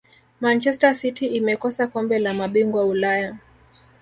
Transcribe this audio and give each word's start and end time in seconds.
manchester 0.41 0.95
city 0.95 1.27
imekosa 1.27 1.87
kombe 1.87 2.19
la 2.19 2.33
mabingwa 2.33 2.85
ulaya 2.85 3.37